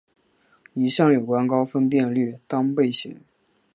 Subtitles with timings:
[0.73, 3.21] 一项有关高分辨率单倍型。